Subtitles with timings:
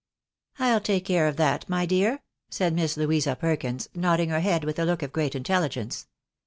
[0.57, 4.79] "I'll take care of that, my dear," said Miss Louisa Perkins, nodding her head with
[4.79, 6.07] a look of great intelligence.